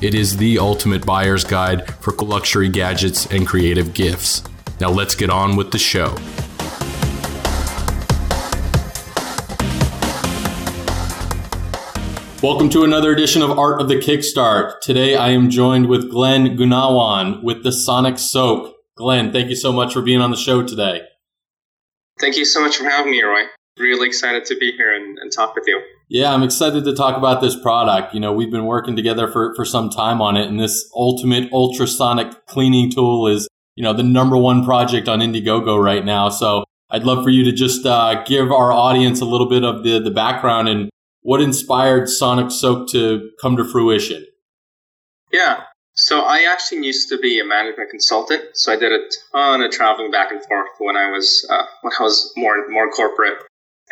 [0.00, 4.42] It is the ultimate buyer's guide for luxury gadgets and creative gifts.
[4.80, 6.16] Now let's get on with the show.
[12.42, 14.80] Welcome to another edition of Art of the Kickstart.
[14.80, 18.74] Today I am joined with Glen Gunawan with the Sonic Soak.
[18.96, 21.02] Glen, thank you so much for being on the show today.
[22.20, 23.44] Thank you so much for having me, Roy
[23.78, 25.80] really excited to be here and, and, talk with you.
[26.08, 28.14] Yeah, I'm excited to talk about this product.
[28.14, 31.50] You know, we've been working together for, for some time on it, and this ultimate
[31.52, 36.28] ultrasonic cleaning tool is, you know, the number one project on Indiegogo right now.
[36.28, 39.82] So I'd love for you to just uh, give our audience a little bit of
[39.82, 40.90] the, the background and
[41.22, 44.26] what inspired Sonic Soak to come to fruition.
[45.32, 48.42] Yeah, so I actually used to be a management consultant.
[48.54, 48.98] So I did a
[49.32, 52.90] ton of traveling back and forth when I was uh, when I was more more
[52.90, 53.38] corporate.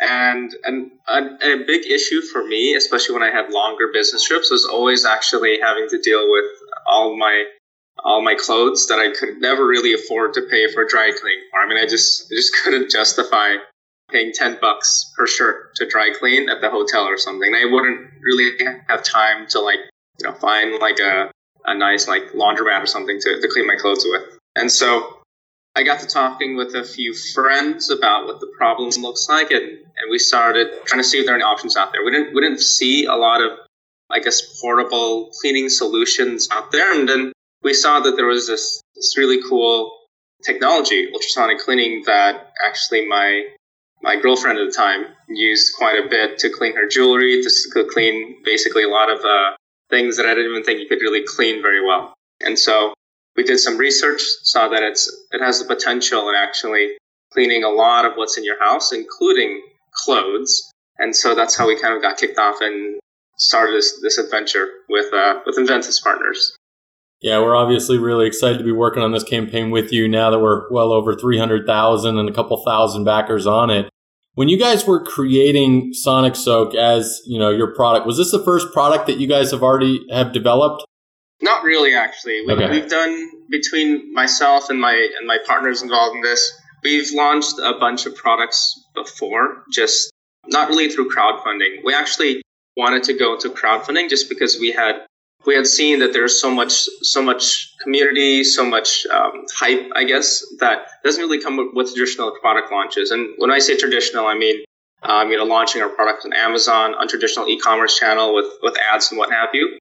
[0.03, 4.51] And, and a, a, big issue for me, especially when I had longer business trips,
[4.51, 6.45] was always actually having to deal with
[6.85, 7.45] all my
[8.03, 11.37] all my clothes that I could never really afford to pay for dry clean.
[11.53, 13.55] I mean, I just I just couldn't justify
[14.11, 17.53] paying ten bucks per shirt to dry clean at the hotel or something.
[17.55, 18.51] I wouldn't really
[18.89, 19.79] have time to like
[20.19, 21.31] you know find like a
[21.65, 24.23] a nice like laundromat or something to, to clean my clothes with.
[24.55, 25.22] And so
[25.75, 29.63] I got to talking with a few friends about what the problem looks like, and,
[29.63, 32.05] and we started trying to see if there are any options out there.
[32.05, 33.57] We didn't we didn't see a lot of
[34.09, 38.81] I guess portable cleaning solutions out there, and then we saw that there was this
[38.95, 39.97] this really cool
[40.43, 43.47] technology, ultrasonic cleaning, that actually my
[44.03, 48.43] my girlfriend at the time used quite a bit to clean her jewelry, to clean
[48.43, 49.55] basically a lot of uh,
[49.89, 52.13] things that I didn't even think you could really clean very well.
[52.41, 52.93] And so
[53.35, 56.97] we did some research, saw that it's it has the potential in actually
[57.31, 59.61] cleaning a lot of what's in your house, including
[59.93, 60.69] clothes.
[60.99, 62.99] And so that's how we kind of got kicked off and
[63.37, 66.55] started this, this adventure with uh, with Enventys Partners.
[67.21, 70.39] Yeah, we're obviously really excited to be working on this campaign with you now that
[70.39, 73.89] we're well over 300,000 and a couple thousand backers on it.
[74.35, 78.43] When you guys were creating Sonic Soak as, you know, your product, was this the
[78.43, 80.83] first product that you guys have already have developed?
[81.43, 82.41] Not really, actually.
[82.47, 82.69] We, okay.
[82.69, 86.57] We've done between myself and my and my partners involved in this.
[86.83, 90.09] We've launched a bunch of products before, just
[90.47, 91.83] not really through crowdfunding.
[91.83, 92.41] We actually
[92.77, 95.05] wanted to go into crowdfunding just because we had
[95.45, 96.71] we had seen that there's so much
[97.01, 102.31] so much community, so much um, hype, I guess, that doesn't really come with traditional
[102.39, 103.11] product launches.
[103.11, 104.63] And when I say traditional, I mean
[105.01, 109.11] um, you know launching our product on Amazon, on traditional e-commerce channel with with ads
[109.11, 109.77] and what have you.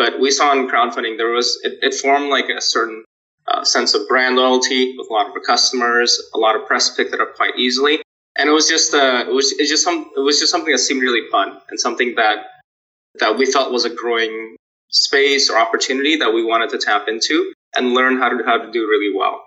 [0.00, 3.04] But we saw in crowdfunding there was it, it formed like a certain
[3.46, 6.18] uh, sense of brand loyalty with a lot of our customers.
[6.34, 8.00] A lot of press picked it up quite easily,
[8.34, 11.02] and it was just uh, it was just some it was just something that seemed
[11.02, 12.46] really fun and something that
[13.18, 14.56] that we felt was a growing
[14.88, 18.72] space or opportunity that we wanted to tap into and learn how to how to
[18.72, 19.44] do really well.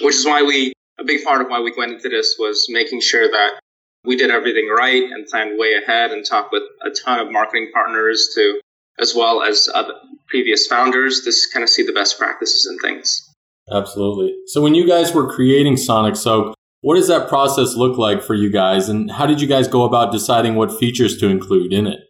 [0.00, 3.00] Which is why we a big part of why we went into this was making
[3.00, 3.58] sure that
[4.04, 7.72] we did everything right and planned way ahead and talked with a ton of marketing
[7.74, 8.60] partners to
[8.98, 9.94] as well as other
[10.28, 13.28] previous founders to kind of see the best practices and things.
[13.70, 14.34] Absolutely.
[14.46, 18.34] So when you guys were creating Sonic Soak, what does that process look like for
[18.34, 21.86] you guys and how did you guys go about deciding what features to include in
[21.86, 22.00] it?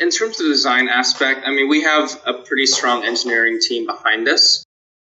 [0.00, 3.86] In terms of the design aspect, I mean, we have a pretty strong engineering team
[3.86, 4.64] behind us.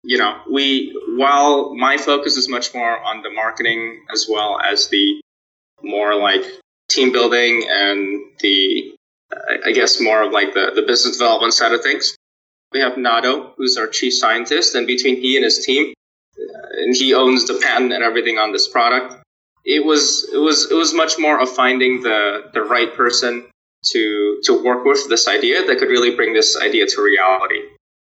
[0.02, 4.88] You know, we, while my focus is much more on the marketing as well as
[4.88, 5.20] the
[5.82, 6.42] more like
[6.88, 8.94] team building and the
[9.64, 12.16] I guess more of like the, the business development side of things.
[12.72, 15.94] We have Nado, who's our chief scientist, and between he and his team,
[16.38, 19.22] uh, and he owns the patent and everything on this product.
[19.64, 23.46] It was it was it was much more of finding the the right person
[23.86, 27.62] to to work with this idea that could really bring this idea to reality.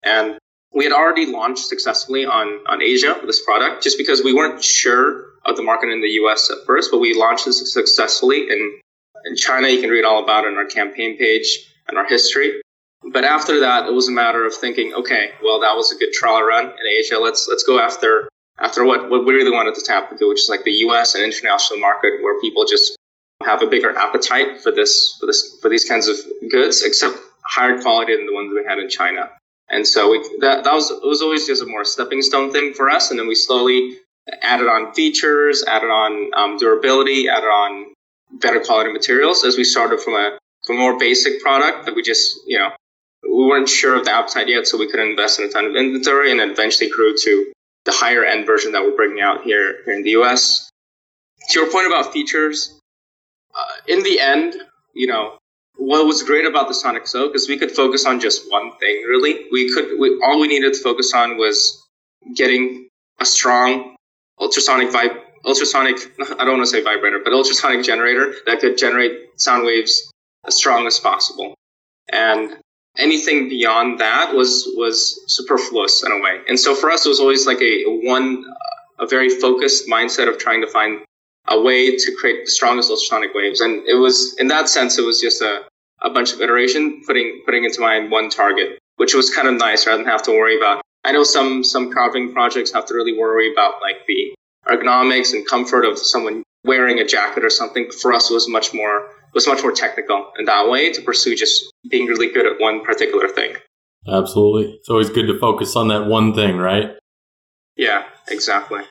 [0.04, 0.38] And
[0.76, 4.64] we had already launched successfully on, on Asia with this product just because we weren't
[4.64, 8.80] sure of the market in the US at first, but we launched successfully in,
[9.26, 9.68] in China.
[9.68, 12.62] You can read all about it on our campaign page and our history.
[13.12, 16.12] But after that, it was a matter of thinking, okay, well, that was a good
[16.14, 17.20] trial run in Asia.
[17.20, 18.28] Let's let's go after
[18.60, 21.24] after what, what we really wanted to tap into, which is like the US and
[21.24, 22.98] international market where people just
[23.44, 26.18] have a bigger appetite for this for this for these kinds of
[26.50, 29.30] goods, except higher quality than the ones we had in China.
[29.70, 32.74] And so we, that, that was, it was always just a more stepping stone thing
[32.74, 33.10] for us.
[33.10, 33.98] And then we slowly
[34.42, 37.94] added on features, added on um, durability, added on
[38.32, 42.02] better quality materials as we started from a, from a more basic product that we
[42.02, 42.70] just, you know,
[43.24, 45.76] we weren't sure of the appetite yet, so we couldn't invest in a ton of
[45.76, 47.52] inventory and eventually grew to
[47.86, 50.70] the higher end version that we're bringing out here, here in the US.
[51.50, 52.80] To your point about features,
[53.54, 54.56] uh, in the end,
[54.94, 55.38] you know,
[55.78, 59.04] what was great about the Sonic Soak is we could focus on just one thing.
[59.08, 60.00] Really, we could.
[60.00, 61.84] We, all we needed to focus on was
[62.34, 62.88] getting
[63.20, 63.96] a strong
[64.40, 65.98] ultrasonic vibe, ultrasonic.
[66.40, 70.12] I don't want to say vibrator, but ultrasonic generator that could generate sound waves
[70.46, 71.56] as strong as possible.
[72.12, 72.58] And
[72.98, 76.42] anything beyond that was was superfluous in a way.
[76.48, 80.30] And so for us, it was always like a one, uh, a very focused mindset
[80.30, 81.02] of trying to find
[81.48, 83.62] a way to create the strongest ultrasonic waves.
[83.62, 85.64] And it was, in that sense, it was just a,
[86.02, 89.86] a bunch of iteration putting, putting into mind one target, which was kind of nice
[89.86, 90.82] rather than have to worry about.
[91.04, 94.34] I know some, some carving projects have to really worry about like the
[94.68, 97.90] ergonomics and comfort of someone wearing a jacket or something.
[98.02, 101.72] For us, was much more, was much more technical in that way to pursue just
[101.90, 103.56] being really good at one particular thing.
[104.08, 104.74] Absolutely.
[104.74, 106.92] It's always good to focus on that one thing, right?
[107.76, 108.82] Yeah, exactly.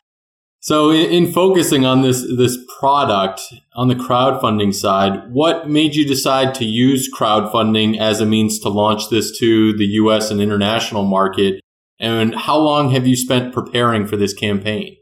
[0.59, 3.41] So, in, in, focusing on this this product
[3.75, 8.69] on the crowdfunding side, what made you decide to use crowdfunding as a means to
[8.69, 10.31] launch this to the U.S.
[10.31, 11.61] and international market?
[11.99, 14.97] And how long have you spent preparing for this campaign?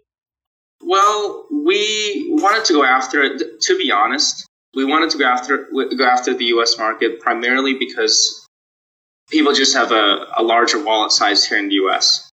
[0.85, 3.61] Well, we wanted to go after it.
[3.61, 6.77] To be honest, we wanted to go after go after the U.S.
[6.77, 8.47] market primarily because
[9.29, 12.29] people just have a, a larger wallet size here in the U.S.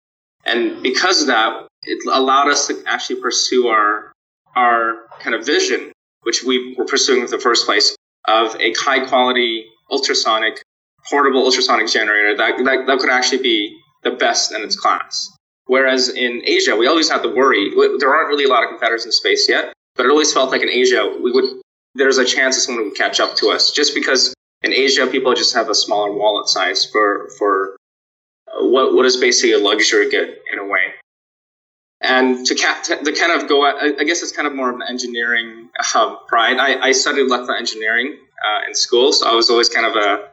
[0.46, 4.12] And because of that, it allowed us to actually pursue our
[4.56, 5.92] our kind of vision,
[6.24, 7.95] which we were pursuing in the first place,
[8.28, 10.62] of a high quality ultrasonic
[11.10, 15.31] portable ultrasonic generator that, that, that could actually be the best in its class.
[15.69, 17.69] Whereas in Asia, we always had to worry.
[18.00, 20.63] There aren't really a lot of competitors in space yet, but it always felt like
[20.63, 21.62] in Asia, we would
[21.94, 24.33] there's a chance that someone would catch up to us, just because
[24.63, 27.77] in Asia people just have a smaller wallet size for for
[28.62, 30.86] what what is basically a luxury good in a way.
[32.01, 34.83] And to, ca- to kind of go, I guess it's kind of more of an
[34.89, 36.57] engineering uh, pride.
[36.57, 40.30] I, I studied electrical engineering uh, in school, so I was always kind of a,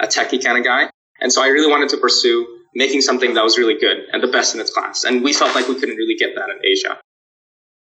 [0.00, 0.90] a techie kind of guy.
[1.20, 4.28] And so I really wanted to pursue making something that was really good and the
[4.28, 5.04] best in its class.
[5.04, 6.98] And we felt like we couldn't really get that in Asia.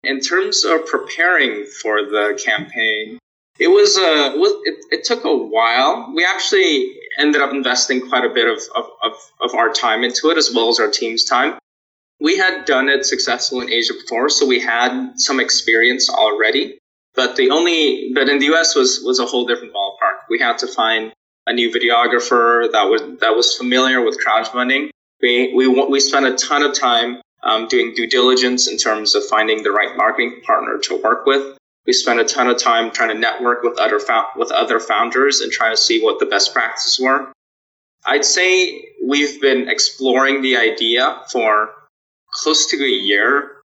[0.04, 3.20] In terms of preparing for the campaign,
[3.60, 4.34] it was uh,
[4.64, 6.12] it, it took a while.
[6.16, 10.30] We actually ended up investing quite a bit of, of, of, of our time into
[10.30, 11.58] it as well as our team's time
[12.20, 16.78] we had done it successful in Asia before, so we had some experience already.
[17.14, 20.26] But the only, but in the US was was a whole different ballpark.
[20.30, 21.14] We had to find
[21.48, 24.90] a new videographer that was that was familiar with crowdfunding.
[25.22, 29.24] We we we spent a ton of time um, doing due diligence in terms of
[29.26, 31.58] finding the right marketing partner to work with.
[31.86, 34.00] We spent a ton of time trying to network with other
[34.36, 37.32] with other founders and trying to see what the best practices were.
[38.06, 41.70] I'd say we've been exploring the idea for
[42.32, 43.56] close to a year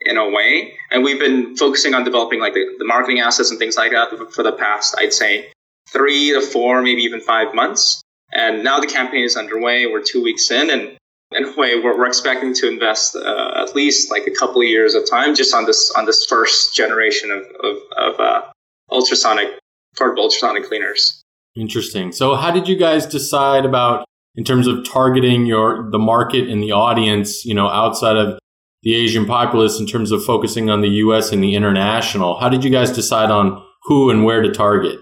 [0.00, 0.74] in a way.
[0.90, 4.10] And we've been focusing on developing like the, the marketing assets and things like that
[4.32, 5.50] for the past, I'd say,
[5.88, 8.02] three to four, maybe even five months.
[8.32, 9.86] And now the campaign is underway.
[9.86, 10.98] We're two weeks in, and
[11.34, 15.08] anyway, we're, we're expecting to invest uh, at least like a couple of years of
[15.08, 18.42] time just on this on this first generation of of, of uh,
[18.90, 19.48] ultrasonic
[19.96, 21.22] portable ultrasonic cleaners.
[21.54, 22.12] Interesting.
[22.12, 26.62] So, how did you guys decide about in terms of targeting your the market and
[26.62, 28.38] the audience, you know, outside of
[28.82, 32.38] the Asian populace in terms of focusing on the US and the international.
[32.38, 35.00] How did you guys decide on who and where to target?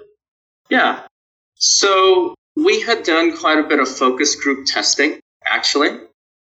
[0.70, 1.02] Yeah.
[1.56, 5.98] So we had done quite a bit of focus group testing, actually.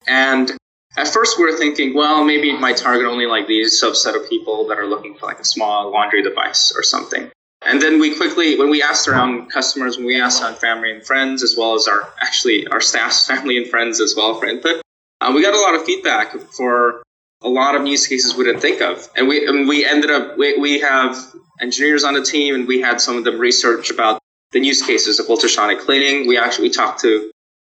[0.07, 0.51] And
[0.97, 4.67] at first we were thinking, well, maybe my target only like these subset of people
[4.67, 7.31] that are looking for like a small laundry device or something.
[7.61, 11.05] And then we quickly, when we asked around customers, when we asked on family and
[11.05, 14.81] friends, as well as our actually our staff's family and friends as well for input,
[15.21, 17.03] uh, we got a lot of feedback for
[17.41, 19.07] a lot of use cases we didn't think of.
[19.15, 21.17] And we and we ended up we, we have
[21.61, 24.19] engineers on the team, and we had some of them research about
[24.51, 26.27] the use cases of ultrasonic cleaning.
[26.27, 27.31] We actually talked to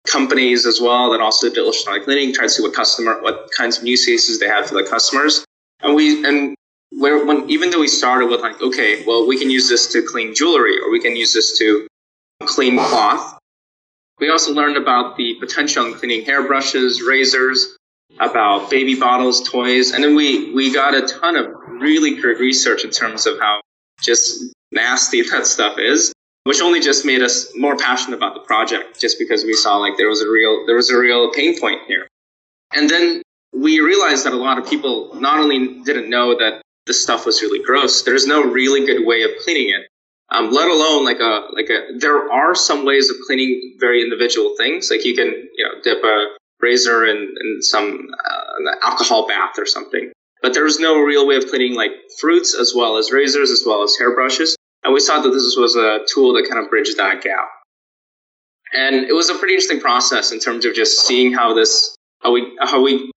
[0.07, 3.79] companies as well that also did ultrasonic cleaning, tried to see what customer, what kinds
[3.79, 5.45] of use cases they had for the customers.
[5.81, 6.55] And we, and
[6.91, 10.03] where, when, even though we started with like, okay, well, we can use this to
[10.03, 11.87] clean jewelry or we can use this to
[12.43, 13.39] clean cloth.
[14.19, 17.77] We also learned about the potential in cleaning hairbrushes, razors,
[18.19, 22.85] about baby bottles, toys, and then we, we got a ton of really great research
[22.85, 23.61] in terms of how
[24.01, 26.13] just nasty that stuff is
[26.45, 29.97] which only just made us more passionate about the project just because we saw like
[29.97, 32.07] there was a real there was a real pain point here.
[32.75, 33.23] And then
[33.55, 37.41] we realized that a lot of people not only didn't know that this stuff was
[37.41, 39.87] really gross there's no really good way of cleaning it
[40.31, 44.55] um, let alone like a like a there are some ways of cleaning very individual
[44.57, 46.27] things like you can you know dip a
[46.61, 50.13] razor in, in some uh, alcohol bath or something
[50.45, 53.65] but there was no real way of cleaning like fruits as well as razors as
[53.67, 56.99] well as hairbrushes and we saw that this was a tool that kind of bridged
[56.99, 57.49] that gap.
[58.73, 62.33] And it was a pretty interesting process in terms of just seeing how this, how
[62.33, 63.11] we, how we,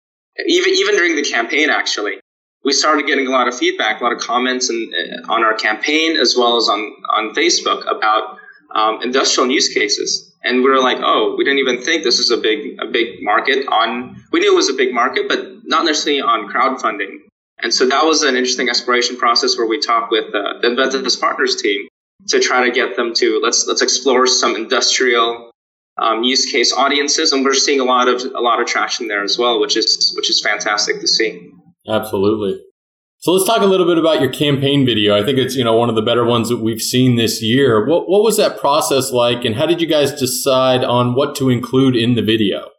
[0.47, 2.19] even even during the campaign actually,
[2.63, 5.55] we started getting a lot of feedback, a lot of comments and uh, on our
[5.55, 6.79] campaign as well as on
[7.09, 8.37] on Facebook about
[8.75, 10.31] um, industrial use cases.
[10.43, 13.23] And we were like, oh, we didn't even think this is a big a big
[13.23, 14.23] market on.
[14.31, 17.19] We knew it was a big market, but not necessarily on crowdfunding.
[17.61, 21.19] And so that was an interesting exploration process where we talked with uh, the Enventys
[21.19, 21.87] Partners team
[22.27, 25.51] to try to get them to let's let's explore some industrial
[25.97, 29.23] um, use case audiences, and we're seeing a lot of a lot of traction there
[29.23, 31.49] as well, which is which is fantastic to see.
[31.87, 32.61] Absolutely.
[33.19, 35.17] So let's talk a little bit about your campaign video.
[35.19, 37.85] I think it's you know one of the better ones that we've seen this year.
[37.87, 41.49] What what was that process like, and how did you guys decide on what to
[41.49, 42.69] include in the video?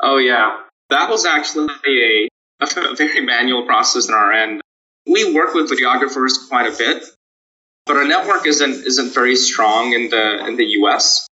[0.00, 0.61] Oh yeah,
[0.92, 2.28] that was actually a
[2.60, 4.60] a very manual process on our end.
[5.06, 7.02] We work with videographers quite a bit,
[7.86, 11.26] but our network isn't isn't very strong in the in the US.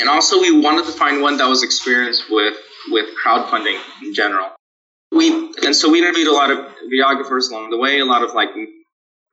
[0.00, 2.56] And also we wanted to find one that was experienced with
[2.88, 4.48] with crowdfunding in general.
[5.12, 5.28] We
[5.64, 6.58] and so we interviewed a lot of
[6.92, 8.50] videographers along the way, a lot of like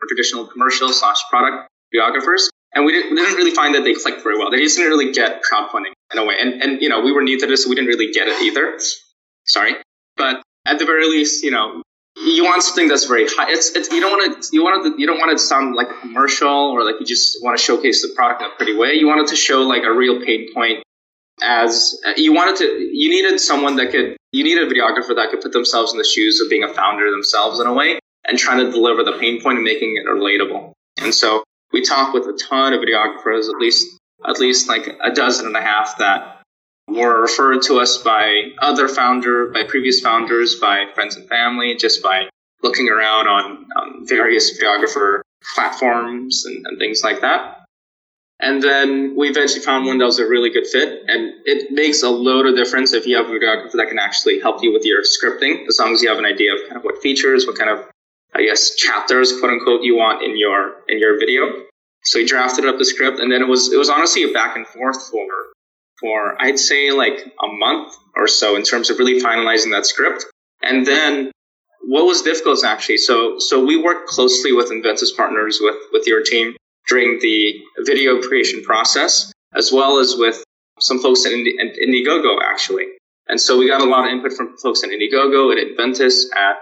[0.07, 2.49] traditional commercial slash product videographers.
[2.73, 4.51] And we didn't, we didn't really find that they clicked very well.
[4.51, 6.35] They just didn't really get crowdfunding in a way.
[6.39, 8.39] And, and, you know, we were new to this, so we didn't really get it
[8.43, 8.77] either.
[9.49, 9.75] Sorry.
[10.15, 11.81] But at the very least, you know,
[12.15, 13.51] you want something that's very high.
[13.51, 15.75] It's, it's you don't want to you want to you don't want it to sound
[15.75, 18.75] like a commercial or like you just want to showcase the product in a pretty
[18.75, 18.93] way.
[18.93, 20.83] You want it to show like a real pain point.
[21.41, 25.29] As uh, you wanted to, you needed someone that could you need a videographer that
[25.31, 28.37] could put themselves in the shoes of being a founder themselves in a way and
[28.37, 30.73] trying to deliver the pain point and making it relatable.
[30.97, 33.87] And so we talked with a ton of videographers, at least
[34.27, 36.38] at least like a dozen and a half that
[36.89, 42.01] were referred to us by other founder, by previous founders, by friends and family, just
[42.03, 42.29] by
[42.61, 45.21] looking around on um, various videographer
[45.55, 47.63] platforms and, and, things like that.
[48.41, 51.03] And then we eventually found one that was a really good fit.
[51.07, 54.39] And it makes a load of difference if you have a videographer that can actually
[54.39, 56.83] help you with your scripting, as long as you have an idea of kind of
[56.83, 57.85] what features, what kind of,
[58.33, 61.65] I guess, chapters, quote unquote, you want in your in your video.
[62.03, 64.55] So he drafted up the script, and then it was it was honestly a back
[64.55, 65.27] and forth for
[65.99, 70.25] for I'd say like a month or so in terms of really finalizing that script.
[70.61, 71.31] And then
[71.81, 76.07] what was difficult is actually so so we worked closely with Enventys partners with with
[76.07, 76.55] your team
[76.87, 80.43] during the video creation process, as well as with
[80.79, 82.87] some folks at Indiegogo actually.
[83.27, 86.57] And so we got a lot of input from folks at Indiegogo, at Enventys, at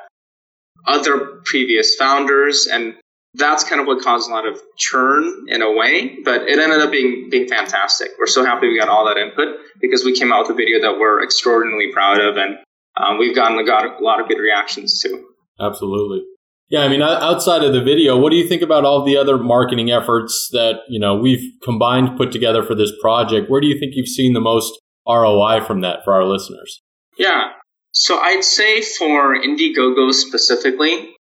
[0.85, 2.95] other previous founders, and
[3.37, 6.79] that's kind of what caused a lot of churn in a way, but it ended
[6.79, 8.11] up being being fantastic.
[8.19, 10.81] We're so happy we got all that input because we came out with a video
[10.81, 12.57] that we're extraordinarily proud of, and
[12.97, 15.27] um, we've gotten got a lot of good reactions too.
[15.59, 16.23] Absolutely.
[16.69, 19.37] Yeah, I mean, outside of the video, what do you think about all the other
[19.37, 23.49] marketing efforts that you know we've combined put together for this project?
[23.49, 24.73] Where do you think you've seen the most
[25.07, 26.81] ROI from that for our listeners?
[27.17, 27.51] Yeah,
[27.91, 31.15] so I'd say for Indiegogo specifically,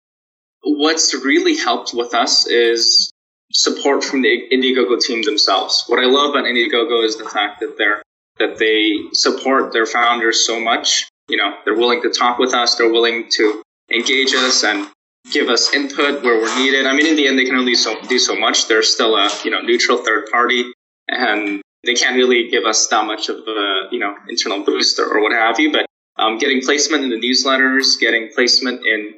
[0.64, 3.10] what's really helped with us is
[3.52, 5.84] support from the Indiegogo team themselves.
[5.86, 8.02] What I love about Indiegogo is the fact that they're
[8.38, 11.08] that they support their founders so much.
[11.28, 12.74] You know, they're willing to talk with us.
[12.74, 14.88] They're willing to engage us and
[15.30, 16.86] give us input where we're needed.
[16.86, 18.66] I mean, in the end, they can only so, do so much.
[18.66, 20.64] They're still a you know neutral third party,
[21.08, 25.06] and they can't really give us that much of a you know internal boost or,
[25.06, 25.72] or what have you.
[25.72, 29.14] But um, getting placement in the newsletters, getting placement in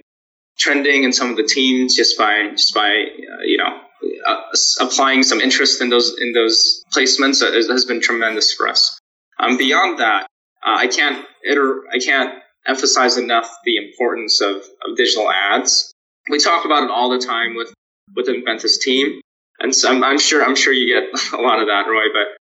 [0.58, 3.80] trending in some of the teams just by just by uh, you know
[4.26, 4.40] uh,
[4.80, 8.98] applying some interest in those in those placements has been tremendous for us.
[9.38, 10.26] Um, beyond that,
[10.66, 12.34] uh, I can't iter- I can't
[12.66, 15.92] emphasize enough the importance of, of digital ads.
[16.30, 17.72] We talk about it all the time with
[18.14, 19.20] with the Enventys team,
[19.60, 22.06] and so I'm, I'm sure I'm sure you get a lot of that, Roy.
[22.12, 22.36] But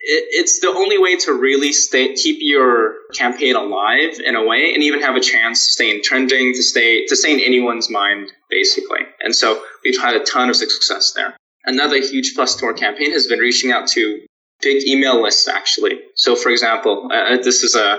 [0.00, 4.82] it's the only way to really stay keep your campaign alive in a way and
[4.82, 8.32] even have a chance to stay in trending to stay to stay in anyone's mind
[8.48, 9.00] basically.
[9.20, 11.36] And so we've had a ton of success there.
[11.64, 14.20] Another huge plus to our campaign has been reaching out to
[14.62, 16.00] big email lists actually.
[16.14, 17.98] So for example uh, this is a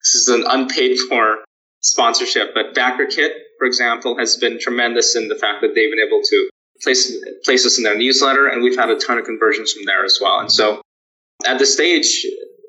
[0.00, 1.38] this is an unpaid for
[1.80, 6.22] sponsorship but BackerKit for example has been tremendous in the fact that they've been able
[6.22, 6.48] to
[6.82, 10.04] place place us in their newsletter and we've had a ton of conversions from there
[10.06, 10.40] as well.
[10.40, 10.80] And so
[11.46, 12.24] at the stage,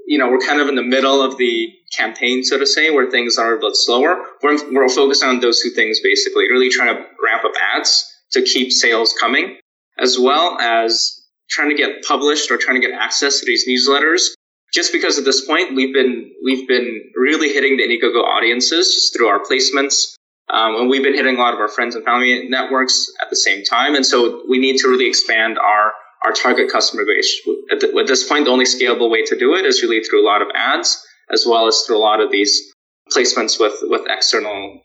[0.05, 3.09] you know, we're kind of in the middle of the campaign, so to say, where
[3.09, 4.23] things are a bit slower.
[4.43, 8.41] We're, we're focused on those two things basically, really trying to ramp up ads to
[8.41, 9.57] keep sales coming,
[9.97, 14.29] as well as trying to get published or trying to get access to these newsletters.
[14.73, 19.15] Just because at this point we've been we've been really hitting the Indiegogo audiences just
[19.15, 20.15] through our placements,
[20.49, 23.35] um, and we've been hitting a lot of our friends and family networks at the
[23.35, 23.95] same time.
[23.95, 25.93] And so we need to really expand our
[26.25, 27.41] our target customer base.
[27.71, 30.23] At, the, at, this point, the only scalable way to do it is really through
[30.23, 31.01] a lot of ads,
[31.31, 32.73] as well as through a lot of these
[33.15, 34.81] placements with with external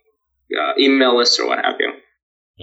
[0.56, 1.92] uh, email lists or what have you.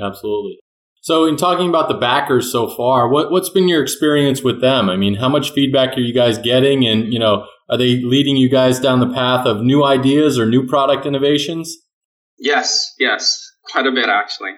[0.01, 0.59] Absolutely.
[1.01, 4.89] So, in talking about the backers so far, what what's been your experience with them?
[4.89, 8.37] I mean, how much feedback are you guys getting, and you know, are they leading
[8.37, 11.77] you guys down the path of new ideas or new product innovations?
[12.37, 13.39] Yes, yes,
[13.71, 14.51] quite a bit actually.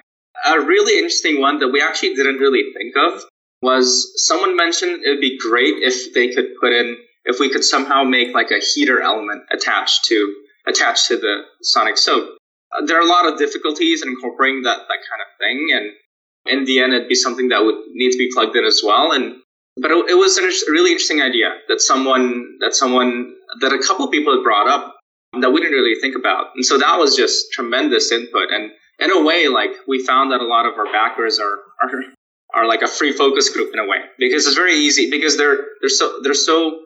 [0.45, 3.23] A really interesting one that we actually didn't really think of
[3.61, 7.63] was someone mentioned it would be great if they could put in if we could
[7.63, 10.33] somehow make like a heater element attached to
[10.67, 11.97] attached to the sonic.
[11.97, 12.37] Soak
[12.71, 16.57] uh, there are a lot of difficulties in incorporating that that kind of thing and
[16.57, 19.11] in the end it'd be something that would need to be plugged in as well
[19.11, 19.35] and
[19.81, 24.07] but it, it was a really interesting idea that someone that someone that a couple
[24.09, 24.95] people had brought up
[25.39, 29.11] that we didn't really think about and so that was just tremendous input and in
[29.11, 32.03] a way like we found that a lot of our backers are are
[32.53, 33.99] are like a free focus group in a way.
[34.17, 36.81] Because it's very easy because they're they're so they're so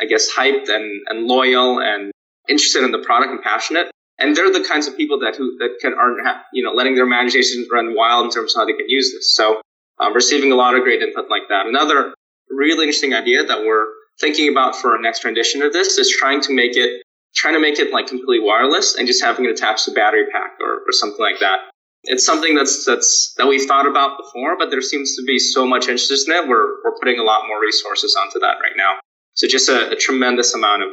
[0.00, 2.12] I guess hyped and, and loyal and
[2.48, 3.90] interested in the product and passionate.
[4.18, 6.16] And they're the kinds of people that who that can are
[6.52, 9.34] you know letting their imaginations run wild in terms of how they can use this.
[9.34, 9.60] So
[9.98, 11.66] um, receiving a lot of great input like that.
[11.66, 12.14] Another
[12.50, 13.86] really interesting idea that we're
[14.20, 17.02] thinking about for our next rendition of this is trying to make it
[17.34, 20.52] trying to make it like completely wireless and just having it attached to battery pack
[20.60, 21.69] or, or something like that
[22.04, 25.66] it's something that's that's that we've thought about before, but there seems to be so
[25.66, 26.48] much interest in it.
[26.48, 28.94] We're we're putting a lot more resources onto that right now.
[29.34, 30.88] So just a, a tremendous amount of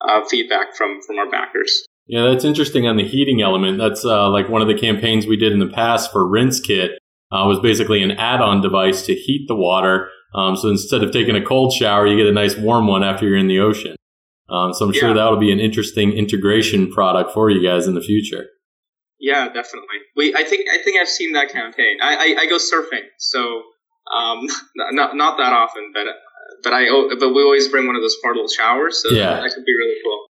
[0.00, 1.86] uh, feedback from from our backers.
[2.06, 3.78] Yeah, that's interesting on the heating element.
[3.78, 6.96] That's uh, like one of the campaigns we did in the past for RinseKit.
[7.32, 10.10] Uh, was basically an add-on device to heat the water.
[10.34, 13.26] Um, so instead of taking a cold shower, you get a nice warm one after
[13.26, 13.96] you're in the ocean.
[14.50, 18.02] Um, so I'm sure that'll be an interesting integration product for you guys in the
[18.02, 18.48] future.
[19.22, 20.02] Yeah, definitely.
[20.16, 21.98] We, I think, I think I've seen that campaign.
[22.02, 23.62] I, I, I go surfing, so
[24.12, 26.06] um, not not that often, but
[26.64, 26.86] but I
[27.18, 29.40] but we always bring one of those portable showers, so yeah.
[29.40, 30.26] that could be really cool.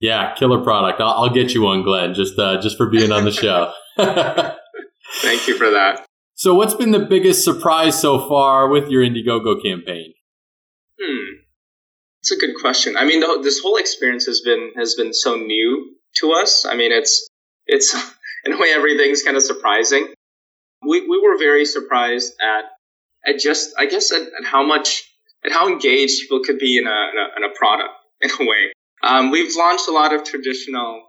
[0.00, 1.00] Yeah, killer product.
[1.00, 3.72] I'll, I'll get you one, Glen, just uh, just for being on the show.
[3.96, 6.06] Thank you for that.
[6.34, 10.12] So, what's been the biggest surprise so far with your Indiegogo campaign?
[11.00, 11.40] Hmm,
[12.20, 12.96] it's a good question.
[12.96, 16.64] I mean, the, this whole experience has been has been so new to us.
[16.64, 17.28] I mean, it's
[17.66, 17.94] it's
[18.46, 20.14] in a way, everything's kind of surprising.
[20.82, 22.64] We, we were very surprised at,
[23.26, 25.02] at just, I guess, at, at how much,
[25.44, 28.48] at how engaged people could be in a, in a, in a product, in a
[28.48, 28.72] way.
[29.02, 31.02] Um, we've launched a lot of traditional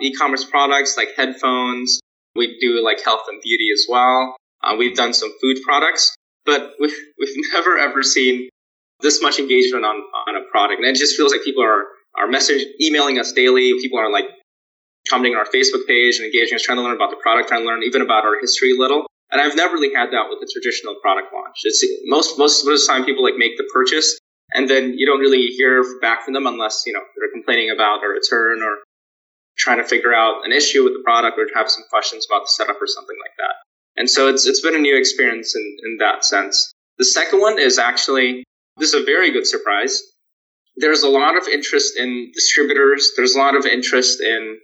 [0.00, 2.00] e-commerce products like headphones.
[2.34, 4.36] We do like health and beauty as well.
[4.62, 6.14] Uh, we've done some food products,
[6.44, 8.48] but we've, we've never ever seen
[9.00, 9.96] this much engagement on,
[10.28, 10.80] on a product.
[10.80, 11.84] And it just feels like people are,
[12.16, 13.72] are message emailing us daily.
[13.80, 14.26] People are like
[15.08, 17.62] commenting on our Facebook page and engaging us, trying to learn about the product, trying
[17.62, 19.06] to learn even about our history a little.
[19.30, 21.60] And I've never really had that with a traditional product launch.
[21.64, 24.18] It's most most of the time people like make the purchase
[24.54, 28.04] and then you don't really hear back from them unless you know they're complaining about
[28.04, 28.78] a return or
[29.56, 32.48] trying to figure out an issue with the product or have some questions about the
[32.48, 33.54] setup or something like that.
[33.96, 36.72] And so it's it's been a new experience in, in that sense.
[36.98, 38.44] The second one is actually
[38.78, 40.02] this is a very good surprise.
[40.76, 43.12] There's a lot of interest in distributors.
[43.16, 44.58] There's a lot of interest in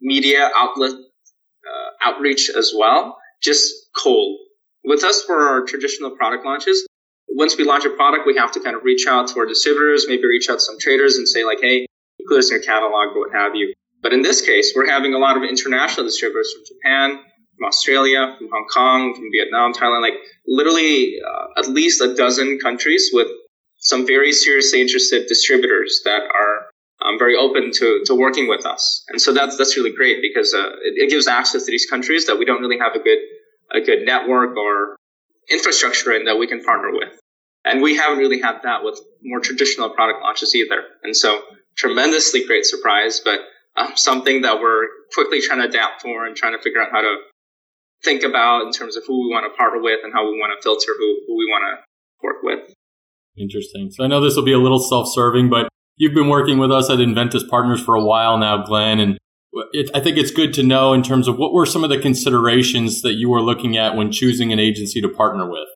[0.00, 4.38] media outlet uh, outreach as well, just cold.
[4.84, 6.86] With us for our traditional product launches,
[7.28, 10.06] once we launch a product, we have to kind of reach out to our distributors,
[10.08, 11.86] maybe reach out to some traders and say like, hey,
[12.28, 13.72] put this in your catalog or what have you.
[14.02, 17.18] But in this case, we're having a lot of international distributors from Japan,
[17.56, 20.14] from Australia, from Hong Kong, from Vietnam, Thailand, like
[20.46, 23.28] literally uh, at least a dozen countries with
[23.78, 26.67] some very seriously interested distributors that are
[27.08, 29.04] um, very open to, to working with us.
[29.08, 32.26] And so that's, that's really great because uh, it, it, gives access to these countries
[32.26, 33.18] that we don't really have a good,
[33.72, 34.96] a good network or
[35.50, 37.18] infrastructure in that we can partner with.
[37.64, 40.82] And we haven't really had that with, more traditional product launches either.
[41.02, 41.42] And so
[41.76, 43.40] tremendously great surprise, but
[43.76, 47.00] um, something that we're quickly trying to adapt for and trying to figure out how
[47.00, 47.16] to
[48.04, 50.52] think about in terms of who we want to partner with and how we want
[50.56, 52.74] to filter who, who we want to work with.
[53.36, 53.90] Interesting.
[53.90, 56.88] So I know this will be a little self-serving, but you've been working with us
[56.88, 59.18] at Enventys Partners for a while now, Glen, and
[59.72, 61.98] it, I think it's good to know in terms of what were some of the
[61.98, 65.68] considerations that you were looking at when choosing an agency to partner with.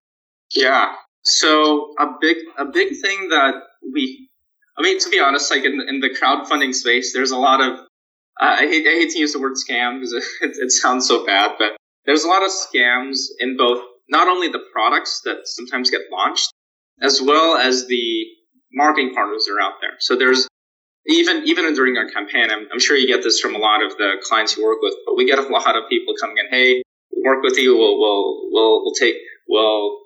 [0.55, 0.95] Yeah.
[1.25, 3.55] So a big a big thing that
[3.93, 4.29] we,
[4.79, 7.79] I mean, to be honest, like in, in the crowdfunding space, there's a lot of
[8.41, 11.53] I hate I hate to use the word scam because it, it sounds so bad,
[11.59, 11.73] but
[12.07, 16.53] there's a lot of scams in both not only the products that sometimes get launched,
[17.01, 18.25] as well as the
[18.73, 19.97] marketing partners that are out there.
[19.99, 20.49] So there's
[21.07, 23.97] even even during our campaign, I'm, I'm, sure you get this from a lot of
[23.99, 26.47] the clients you work with, but we get a lot of people coming in.
[26.51, 26.83] Hey,
[27.13, 27.77] we'll work with you.
[27.77, 29.17] We'll we'll we'll, we'll take
[29.49, 29.99] we'll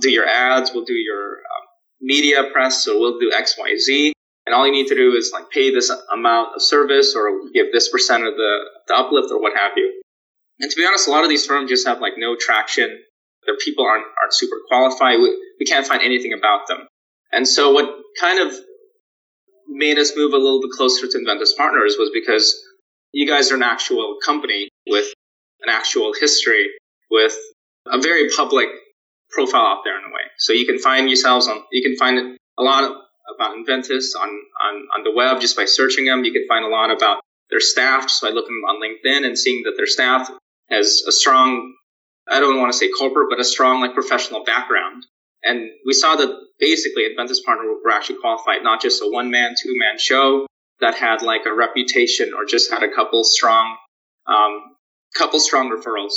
[0.00, 0.72] do your ads.
[0.72, 1.66] We'll do your um,
[2.00, 2.84] media press.
[2.84, 4.12] So we'll do X Y Z.
[4.46, 7.72] And all you need to do is like pay this amount of service or give
[7.72, 10.02] this percent of the, the uplift or what have you.
[10.58, 12.98] And to be honest, a lot of these firms just have like no traction.
[13.46, 15.20] Their people aren't, aren't super qualified.
[15.20, 16.86] We, we can't find anything about them.
[17.32, 17.88] And so what
[18.20, 18.54] kind of
[19.68, 22.60] made us move a little bit closer to Enventys Partners was because
[23.12, 25.06] you guys are an actual company with
[25.62, 26.68] an actual history,
[27.10, 27.34] with
[27.86, 28.68] a very public
[29.30, 30.22] profile out there in a way.
[30.38, 32.84] So you can find yourselves on, you can find a lot
[33.34, 36.24] about Enventys on, on, on the web just by searching them.
[36.24, 39.62] You can find a lot about their staff just by looking on LinkedIn and seeing
[39.64, 40.30] that their staff
[40.68, 41.74] has a strong,
[42.28, 45.04] I don't want to say corporate, but a strong like professional background.
[45.42, 49.54] And we saw that basically Enventys Partner were actually qualified, not just a one man,
[49.60, 50.46] two man show
[50.80, 53.76] that had like a reputation or just had a couple strong,
[54.26, 54.76] um,
[55.14, 56.12] couple strong referrals.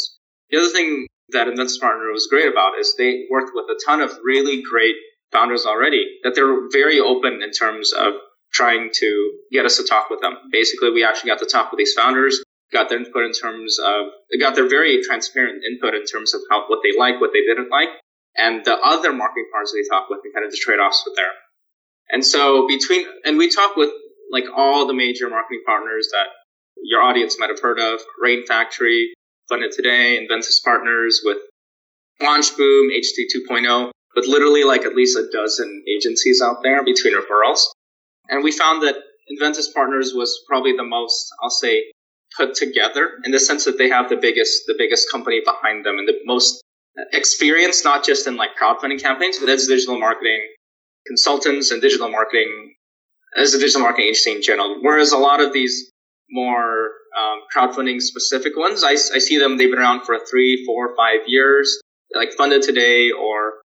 [0.50, 4.02] The other thing that Enventys Partner was great about is they worked with a ton
[4.02, 4.96] of really great
[5.32, 8.14] founders already that they're very open in terms of
[8.52, 10.38] trying to get us to talk with them.
[10.52, 14.08] Basically, we actually got to talk with these founders, got their input in terms of,
[14.40, 17.72] got their very transparent input in terms of how, what they like, what they didn't
[17.72, 17.90] like,
[18.36, 21.32] and the other marketing partners we talk with and kind of the trade-offs with there.
[22.10, 23.92] And so between, and we talk with
[24.32, 26.28] like all the major marketing partners that
[26.84, 29.08] your audience might have heard of, Rainfactory,
[29.50, 31.38] Funded Today, Enventys Partners with
[32.22, 37.66] LaunchBoom, HT 2.0, with literally like at least a dozen agencies out there between referrals.
[38.30, 38.96] And we found that
[39.32, 41.84] Enventys Partners was probably the most, I'll say,
[42.36, 46.00] put together in the sense that they have the biggest, the biggest company behind them
[46.00, 46.63] and the most
[47.12, 50.40] experience, not just in like crowdfunding campaigns, but as digital marketing
[51.06, 52.76] consultants and digital marketing,
[53.36, 54.78] as a digital marketing agency in general.
[54.82, 55.92] Whereas a lot of these
[56.30, 60.96] more um, crowdfunding specific ones, I, I see them, they've been around for three, four,
[60.96, 61.82] five years,
[62.16, 63.62] like Funded Today or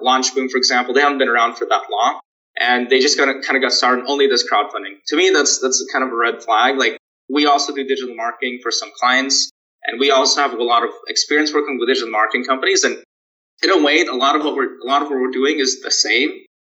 [0.00, 0.94] LaunchBoom, for example.
[0.94, 2.20] They haven't been around for that long.
[2.60, 4.98] And they just kind of, kind of got started only this crowdfunding.
[5.08, 6.76] To me, that's, that's kind of a red flag.
[6.76, 6.98] Like
[7.30, 9.50] we also do digital marketing for some clients
[9.84, 12.84] and we also have a lot of experience working with digital marketing companies.
[12.84, 13.02] And
[13.62, 15.82] in a way, a lot of what we're, a lot of what we're doing is
[15.82, 16.30] the same.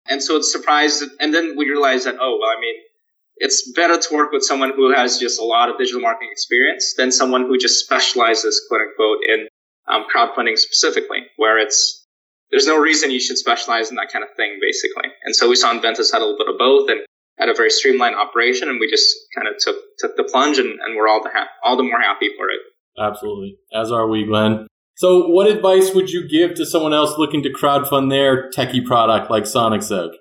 [0.08, 1.04] And so it's surprised.
[1.20, 2.74] And then we realize that, oh, well, I mean,
[3.36, 6.94] it's better to work with someone who has just a lot of digital marketing experience
[6.96, 9.48] than someone who just specializes, quote unquote, in
[9.88, 12.04] um, crowdfunding specifically, where it's,
[12.50, 15.10] there's no reason you should specialize in that kind of thing, basically.
[15.24, 17.00] And so we saw Enventys had a little bit of both and
[17.38, 20.80] had a very streamlined operation, and we just kind of took took the plunge, and,
[20.80, 22.58] and we're all the ha- all the more happy for it.
[22.98, 23.58] Absolutely.
[23.72, 24.66] As are we, Glen.
[24.96, 29.30] So, what advice would you give to someone else looking to crowdfund their techie product
[29.30, 30.12] like Sonic Soak?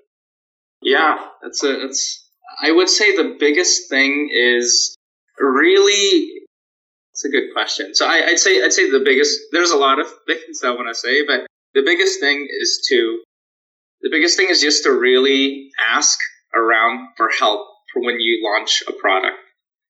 [0.81, 2.29] Yeah, that's a, that's,
[2.61, 4.95] I would say the biggest thing is
[5.39, 6.29] really,
[7.11, 7.95] it's a good question.
[7.95, 10.89] So I, would say, I'd say the biggest, there's a lot of things I want
[10.89, 13.19] to say, but the biggest thing is to,
[14.01, 16.19] the biggest thing is just to really ask
[16.53, 19.37] around for help for when you launch a product.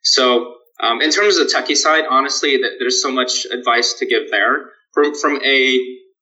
[0.04, 4.30] So um, in terms of the techie side, honestly, there's so much advice to give
[4.30, 4.72] there.
[4.94, 5.80] From from a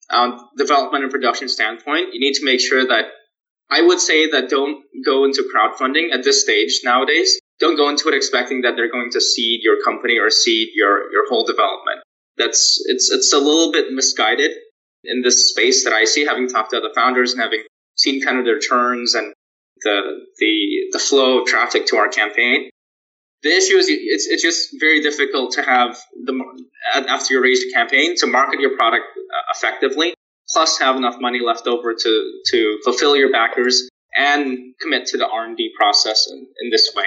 [0.10, 3.06] um, development and production standpoint, you need to make sure that
[3.70, 7.40] I would say that don't go into crowdfunding at this stage nowadays.
[7.60, 11.12] Don't go into it expecting that they're going to seed your company or seed your
[11.12, 12.02] your whole development.
[12.38, 14.52] That's it's it's a little bit misguided
[15.04, 17.64] in this space that I see, having talked to other founders and having
[17.96, 19.34] seen kind of their turns and
[19.82, 22.70] the the the flow of traffic to our campaign
[23.46, 26.34] the issue is it's, it's just very difficult to have the
[27.08, 30.16] after you raise a campaign to market your product uh, effectively
[30.50, 35.28] plus have enough money left over to to fulfill your backers and commit to the
[35.28, 37.06] r&d process in, in this way.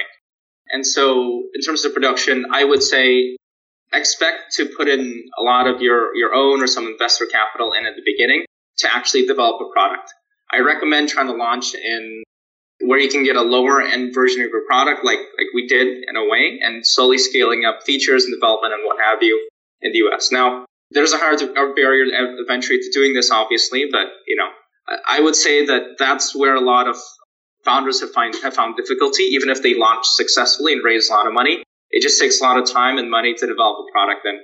[0.70, 3.36] And so in terms of production i would say
[3.92, 7.84] expect to put in a lot of your your own or some investor capital in
[7.84, 8.44] at the beginning
[8.78, 10.08] to actually develop a product.
[10.52, 12.22] I recommend trying to launch in
[12.88, 16.04] where you can get a lower end version of your product, like like we did
[16.08, 19.46] in a way, and slowly scaling up features and development and what have you
[19.82, 20.32] in the US.
[20.32, 21.38] Now, there's a hard
[21.76, 22.06] barrier
[22.40, 24.48] of entry to doing this, obviously, but you know,
[25.06, 26.96] I would say that that's where a lot of
[27.62, 31.26] founders have find have found difficulty, even if they launch successfully and raise a lot
[31.26, 31.62] of money.
[31.90, 34.38] It just takes a lot of time and money to develop a product, and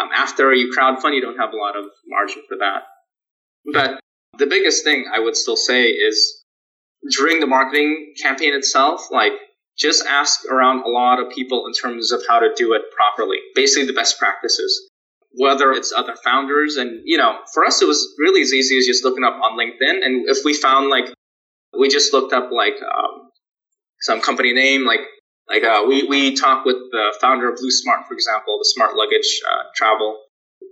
[0.00, 2.84] um, after you crowdfund, you don't have a lot of margin for that.
[3.70, 4.00] But
[4.38, 6.39] the biggest thing I would still say is
[7.08, 9.32] during the marketing campaign itself, like
[9.78, 13.38] just ask around a lot of people in terms of how to do it properly.
[13.54, 14.90] Basically, the best practices
[15.32, 16.76] whether it's other founders.
[16.76, 19.58] And, you know, for us, it was really as easy as just looking up on
[19.58, 20.04] LinkedIn.
[20.04, 21.06] And if we found like,
[21.78, 23.30] we just looked up like um,
[24.00, 25.00] some company name, like,
[25.48, 29.40] like uh, we, we talked with the founder of Bluesmart, for example, the smart luggage
[29.48, 30.20] uh, travel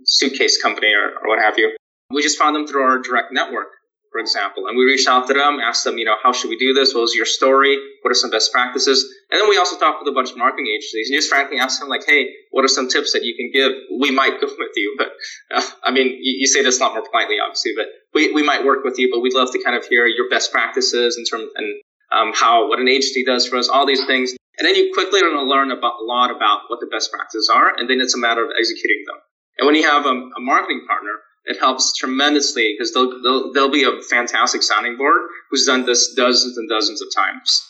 [0.04, 1.76] suitcase company or, or what have you.
[2.10, 3.68] We just found them through our direct network
[4.10, 4.66] for example.
[4.66, 6.94] And we reached out to them, asked them, you know, how should we do this?
[6.94, 7.76] What was your story?
[8.02, 9.04] What are some best practices?
[9.30, 11.80] And then we also talked with a bunch of marketing agencies and just frankly asked
[11.80, 13.72] them, like, hey, what are some tips that you can give?
[14.00, 15.12] We might go with you, but
[15.54, 18.42] uh, I mean, you, you, say this a lot more politely, obviously, but we, we
[18.42, 21.24] might work with you, but we'd love to kind of hear your best practices in
[21.24, 21.74] terms and
[22.10, 24.32] um, how what an agency does for us, all these things.
[24.58, 27.12] And then you quickly are going to learn about, a lot about what the best
[27.12, 29.16] practices are, and then it's a matter of executing them.
[29.58, 31.12] And when you have a, a marketing partner,
[31.48, 36.14] it helps tremendously because they'll, they'll, they'll be a fantastic sounding board who's done this
[36.14, 37.64] dozens and dozens of times.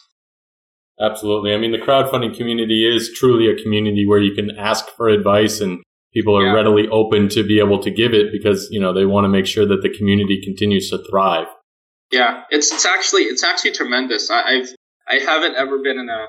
[1.01, 1.55] Absolutely.
[1.55, 5.61] I mean, the crowdfunding community is truly a community where you can ask for advice
[5.61, 5.81] and
[6.13, 6.53] people are yeah.
[6.53, 9.47] readily open to be able to give it because, you know, they want to make
[9.47, 11.47] sure that the community continues to thrive.
[12.11, 14.29] Yeah, it's, it's actually, it's actually tremendous.
[14.29, 14.75] I, I've,
[15.09, 16.27] I haven't ever been in a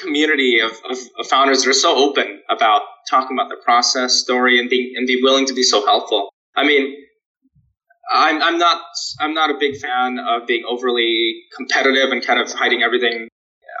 [0.00, 4.58] community of, of, of founders that are so open about talking about the process story
[4.58, 6.30] and being, and be willing to be so helpful.
[6.54, 6.96] I mean,
[8.10, 8.82] I'm, I'm not
[9.20, 13.28] I'm not a big fan of being overly competitive and kind of hiding everything,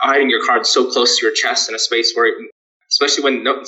[0.00, 2.32] hiding your cards so close to your chest in a space where,
[2.90, 3.62] especially when no,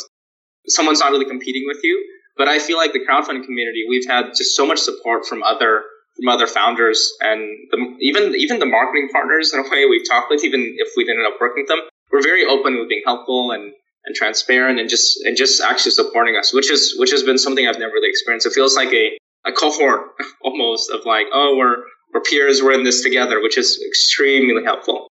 [0.68, 2.02] someone's not really competing with you.
[2.36, 5.84] But I feel like the crowdfunding community, we've had just so much support from other
[6.16, 7.40] from other founders and
[7.70, 11.08] the, even even the marketing partners in a way we've talked with, even if we
[11.08, 13.72] ended up working with them, we're very open with being helpful and
[14.06, 17.66] and transparent and just and just actually supporting us, which is which has been something
[17.66, 18.46] I've never really experienced.
[18.46, 20.10] It feels like a, a cohort
[20.42, 21.76] almost of like, oh, we're
[22.12, 25.08] we're peers, we're in this together, which is extremely helpful.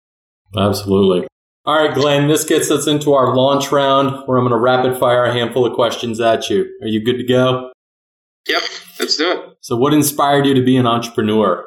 [0.55, 1.27] Absolutely.
[1.65, 4.99] All right, Glen, this gets us into our launch round where I'm going to rapid
[4.99, 6.65] fire a handful of questions at you.
[6.81, 7.71] Are you good to go?
[8.47, 8.61] Yep,
[8.99, 9.57] let's do it.
[9.61, 11.65] So, what inspired you to be an entrepreneur?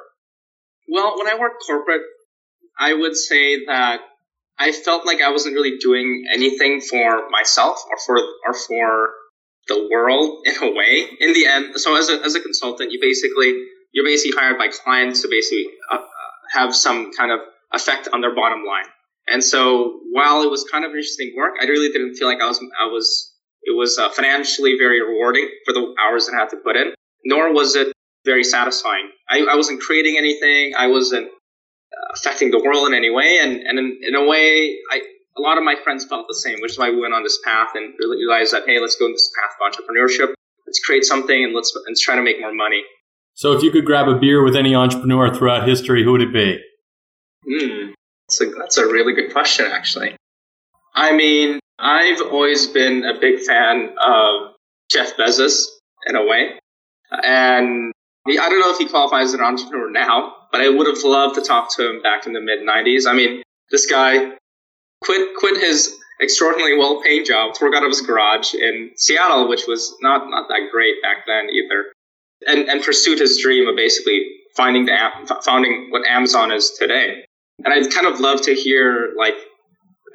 [0.88, 2.02] Well, when I worked corporate,
[2.78, 4.00] I would say that
[4.58, 9.10] I felt like I wasn't really doing anything for myself or for or for
[9.68, 11.06] the world in a way.
[11.20, 14.68] In the end, so as a as a consultant, you basically you're basically hired by
[14.68, 15.98] clients to basically uh,
[16.52, 17.40] have some kind of
[17.72, 18.84] effect on their bottom line.
[19.28, 22.46] And so while it was kind of interesting work, I really didn't feel like I
[22.46, 26.50] was I was it was uh, financially very rewarding for the hours that I had
[26.50, 26.94] to put in.
[27.24, 27.92] Nor was it
[28.24, 29.10] very satisfying.
[29.28, 30.74] I, I wasn't creating anything.
[30.76, 31.28] I wasn't
[32.16, 33.38] affecting the world in any way.
[33.40, 35.02] And, and in, in a way, I,
[35.37, 37.38] a lot of my friends felt the same, which is why we went on this
[37.44, 40.35] path and realized that, hey, let's go in this path of entrepreneurship.
[40.66, 42.83] Let's create something and let's, let's try to make more money.
[43.35, 46.33] So if you could grab a beer with any entrepreneur throughout history, who would it
[46.33, 46.59] be?
[47.48, 47.92] Hmm.
[48.26, 50.16] That's a, that's a really good question, actually.
[50.94, 54.55] I mean, I've always been a big fan of
[54.90, 55.66] Jeff Bezos
[56.07, 56.59] in a way.
[57.12, 57.92] And
[58.26, 61.34] I don't know if he qualifies as an entrepreneur now, but I would have loved
[61.34, 63.06] to talk to him back in the mid 90s.
[63.06, 64.32] I mean, this guy
[65.04, 69.66] quit quit his extraordinarily well paying job work out of his garage in Seattle, which
[69.68, 71.92] was not not that great back then either,
[72.46, 74.24] and and pursued his dream of basically
[74.56, 74.96] finding the
[75.44, 77.26] founding what Amazon is today.
[77.62, 79.34] And I'd kind of love to hear like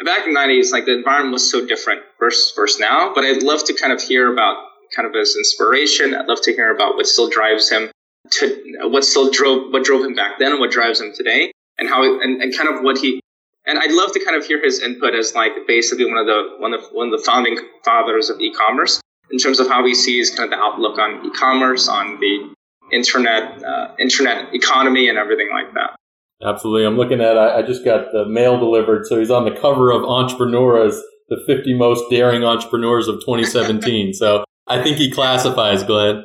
[0.03, 3.13] back in the 90s, like the environment was so different versus versus now.
[3.13, 4.57] But I'd love to kind of hear about
[4.95, 6.15] kind of his inspiration.
[6.15, 7.91] I'd love to hear about what still drives him
[8.29, 11.89] to what still drove what drove him back then and what drives him today and
[11.89, 13.19] how and, and kind of what he
[13.65, 16.55] and I'd love to kind of hear his input as like basically one of the
[16.57, 20.29] one of one of the founding fathers of e-commerce in terms of how he sees
[20.29, 22.53] kind of the outlook on e-commerce on the
[22.91, 25.95] internet uh, internet economy and everything like that.
[26.43, 29.51] Absolutely, I'm looking at I, I just got the mail delivered, so he's on the
[29.59, 34.13] cover of Entrepreneur as the 50 most daring entrepreneurs of 2017.
[34.13, 36.23] so I think he classifies Glen.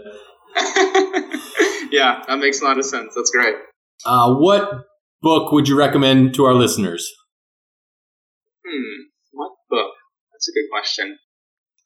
[1.91, 3.15] yeah, that makes a lot of sense.
[3.15, 3.57] That's great.
[4.05, 4.85] Uh, what
[5.23, 7.11] book would you recommend to our listeners?
[8.67, 9.93] Hmm, what book?
[10.33, 11.19] That's a good question.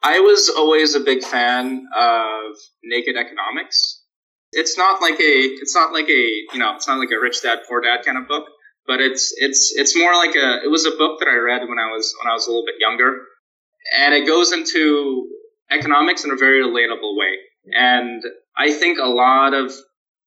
[0.03, 4.03] I was always a big fan of Naked Economics.
[4.53, 5.33] it's not like a
[5.63, 8.19] it's not like a you know it's not like a rich dad poor dad kind
[8.19, 8.47] of book,
[8.87, 11.79] but it's it's it's more like a it was a book that I read when
[11.79, 13.19] I was when I was a little bit younger,
[13.97, 15.29] and it goes into
[15.71, 17.35] economics in a very relatable way.
[17.73, 18.23] And
[18.57, 19.71] I think a lot of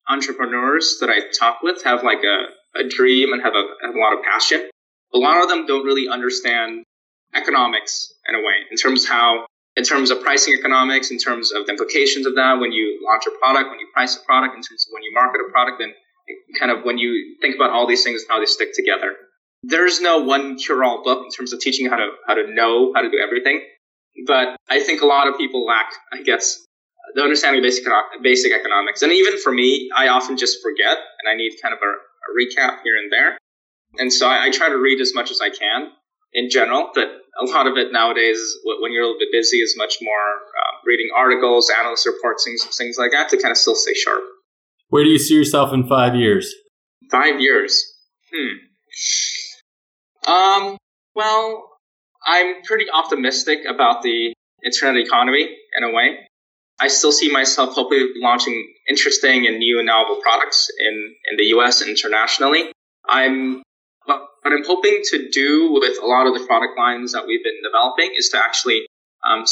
[0.08, 3.98] entrepreneurs that I talk with have like a, a dream and have a, have a
[3.98, 4.68] lot of passion.
[5.14, 6.84] A lot of them don't really understand
[7.34, 11.52] economics in a way in terms of how in terms of pricing economics, in terms
[11.52, 14.54] of the implications of that when you launch a product, when you price a product,
[14.54, 15.92] in terms of when you market a product, and
[16.58, 19.14] kind of when you think about all these things and how they stick together.
[19.62, 23.02] There's no one cure-all book in terms of teaching how to how to know how
[23.02, 23.62] to do everything,
[24.26, 26.64] but I think a lot of people lack, I guess,
[27.14, 27.84] the understanding of basic
[28.22, 29.02] basic economics.
[29.02, 32.28] And even for me, I often just forget, and I need kind of a, a
[32.36, 33.38] recap here and there.
[33.98, 35.90] And so I, I try to read as much as I can
[36.32, 37.06] in general, but
[37.40, 38.38] a lot of it nowadays,
[38.80, 42.64] when you're a little bit busy, is much more uh, reading articles, analyst reports, things,
[42.76, 44.22] things like that to kind of still stay sharp.
[44.88, 46.54] Where do you see yourself in five years?
[47.10, 47.92] Five years.
[48.32, 50.30] Hmm.
[50.30, 50.76] Um.
[51.14, 51.70] Well,
[52.26, 56.18] I'm pretty optimistic about the internet economy in a way.
[56.84, 61.46] I still see myself hopefully launching interesting and new and novel products in, in the
[61.56, 62.70] US and internationally.
[63.08, 63.62] I'm
[64.04, 67.62] what I'm hoping to do with a lot of the product lines that we've been
[67.64, 68.86] developing is to actually
[69.26, 69.44] um,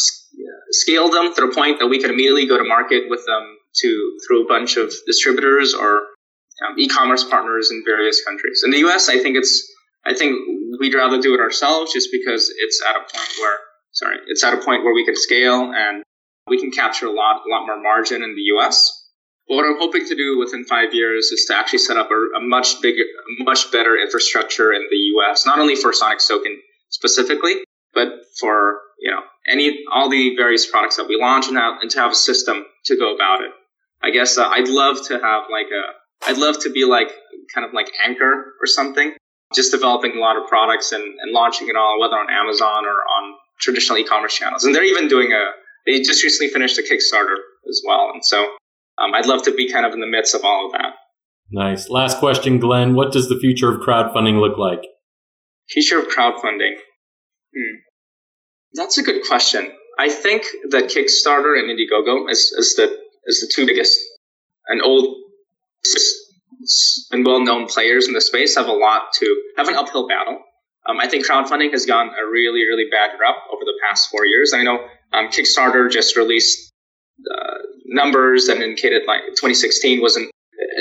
[0.71, 4.19] scale them to the point that we can immediately go to market with them to
[4.27, 6.03] through a bunch of distributors or
[6.69, 8.61] um, e-commerce partners in various countries.
[8.63, 9.67] In the U.S., I think it's
[10.05, 10.37] I think
[10.79, 13.57] we'd rather do it ourselves just because it's at a point where
[13.93, 16.05] sorry it's at a point where we can scale and
[16.49, 18.99] we can capture a lot a lot more margin in the U.S.
[19.49, 22.39] But what I'm hoping to do within five years is to actually set up a,
[22.39, 23.05] a much bigger,
[23.41, 25.47] much better infrastructure in the U.S.
[25.47, 26.57] Not only for Sonic Soakin
[26.91, 31.81] specifically, but for you know any all the various products that we launch and, have,
[31.81, 33.51] and to have a system to go about it.
[34.03, 37.11] I guess uh, I'd love to have like a, I'd love to be like
[37.55, 39.15] kind of like Anker or something,
[39.55, 42.95] just developing a lot of products and, and launching it all, whether on Amazon or
[42.95, 44.65] on traditional e-commerce channels.
[44.65, 45.51] And they're even doing a,
[45.87, 47.37] they just recently finished a Kickstarter
[47.69, 48.11] as well.
[48.13, 48.43] And so
[48.99, 50.95] um, I'd love to be kind of in the midst of all of that.
[51.51, 51.91] Nice.
[51.91, 52.95] Last question, Glen.
[52.95, 54.81] What does the future of crowdfunding look like?
[55.69, 56.75] Future of crowdfunding.
[57.55, 57.77] Hmm.
[58.75, 59.71] That's a good question.
[59.99, 63.99] I think that Kickstarter and Indiegogo is, is the is the two biggest
[64.67, 65.17] and old
[67.11, 70.39] and well-known players in the space have a lot to have an uphill battle.
[70.89, 74.27] Um, I think crowdfunding has gone a really, really bad rep over the past four
[74.27, 74.53] years.
[74.53, 76.73] I know um, Kickstarter just released
[77.33, 80.31] uh, numbers that indicated like 2016 wasn't.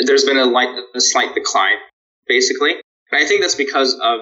[0.06, 1.78] There's been a, light, a slight decline,
[2.28, 4.22] basically, and I think that's because of.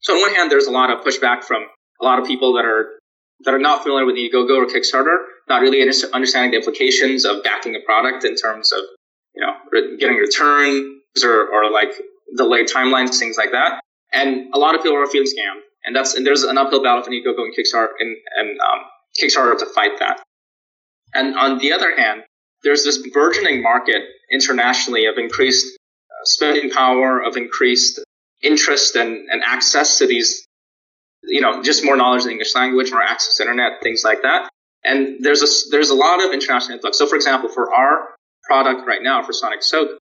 [0.00, 1.62] So on one hand, there's a lot of pushback from
[2.00, 2.98] a lot of people that are
[3.40, 7.76] that are not familiar with Indiegogo or Kickstarter, not really understanding the implications of backing
[7.76, 8.80] a product in terms of
[9.34, 9.52] you know
[9.98, 11.92] getting returns or, or like
[12.36, 13.80] delayed timelines, things like that.
[14.16, 17.02] And a lot of people are feeling scammed, and that's and there's an uphill battle
[17.02, 18.80] for Indiegogo and Kickstarter and, and um,
[19.20, 20.22] Kickstarter to fight that.
[21.14, 22.22] And on the other hand,
[22.62, 24.02] there's this burgeoning market
[24.32, 25.66] internationally of increased
[26.10, 28.00] uh, spending power, of increased
[28.42, 30.46] interest and, and access to these,
[31.22, 34.22] you know, just more knowledge of the English language, more access to internet, things like
[34.22, 34.48] that.
[34.82, 36.98] And there's a, there's a lot of international influx.
[36.98, 39.98] So, for example, for our product right now, for Sonic Soak,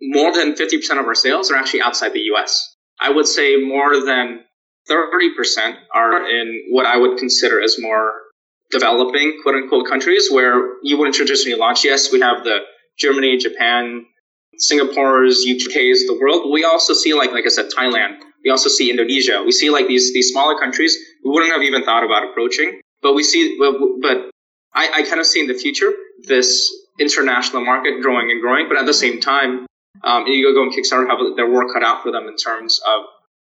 [0.00, 2.69] more than 50% of our sales are actually outside the US.
[3.00, 4.44] I would say more than
[4.88, 8.12] 30% are in what I would consider as more
[8.70, 11.84] developing quote unquote countries where you wouldn't traditionally launch.
[11.84, 12.58] Yes, we have the
[12.98, 14.06] Germany, Japan,
[14.56, 16.42] Singapore's, UK's, the world.
[16.44, 18.18] But we also see like like I said, Thailand.
[18.44, 19.42] We also see Indonesia.
[19.44, 22.80] We see like these these smaller countries we wouldn't have even thought about approaching.
[23.02, 24.30] But we see, but
[24.74, 25.92] I, I kind of see in the future
[26.26, 28.68] this international market growing and growing.
[28.68, 29.66] But at the same time,
[30.02, 33.04] um, Indiegogo and Kickstarter have their work cut out for them in terms of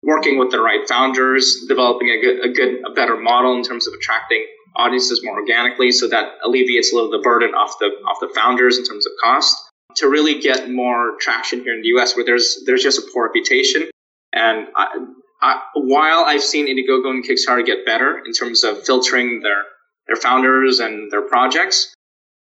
[0.02, 3.86] working with the right founders, developing a good, a good, a better model in terms
[3.86, 7.86] of attracting audiences more organically, so that alleviates a little of the burden off the
[8.06, 9.56] off the founders in terms of cost.
[9.98, 13.26] To really get more traction here in the U.S., where there's there's just a poor
[13.26, 13.88] reputation,
[14.32, 15.06] and I,
[15.40, 19.62] I, while I've seen Indiegogo and Kickstarter get better in terms of filtering their
[20.08, 21.93] their founders and their projects,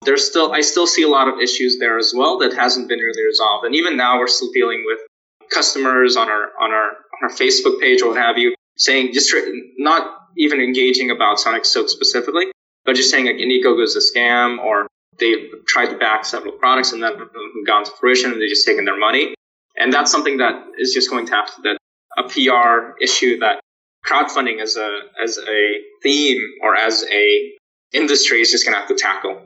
[0.05, 2.99] there's still I still see a lot of issues there as well that hasn't been
[2.99, 3.65] really resolved.
[3.65, 4.99] And even now, we're still dealing with
[5.51, 9.33] customers on our on our on our Facebook page or what have you, saying just
[9.77, 12.51] not even engaging about Sonic Soak specifically,
[12.85, 14.87] but just saying like Indiegogo is a scam or
[15.19, 17.13] they've tried to back several products and then
[17.65, 19.35] gone to fruition and they've just taken their money.
[19.75, 21.77] And that's something that is just going to have to, that
[22.17, 23.59] a PR issue that
[24.05, 27.51] crowdfunding as a, as a theme or as a
[27.91, 29.41] industry is just going to have to tackle.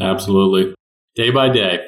[0.00, 0.74] Absolutely.
[1.14, 1.80] Day by day.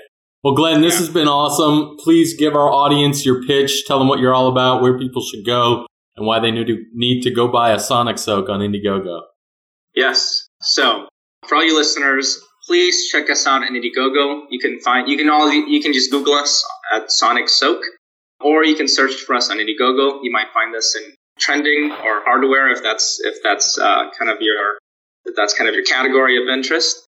[0.42, 1.96] Well, Glen, this has been awesome.
[1.98, 3.84] Please give our audience your pitch.
[3.86, 5.86] Tell them what you're all about, where people should go,
[6.16, 9.22] and why they need to need to go buy a Sonic Soak on Indiegogo.
[9.94, 10.46] Yes.
[10.60, 11.08] So,
[11.46, 14.44] for all you listeners, please check us out on Indiegogo.
[14.50, 17.82] You can find you can all you can just Google us at Sonic Soak,
[18.40, 20.20] or you can search for us on Indiegogo.
[20.22, 24.38] You might find us in trending or hardware if that's if that's uh, kind of
[24.40, 24.78] your
[25.24, 27.07] if that's kind of your category of interest.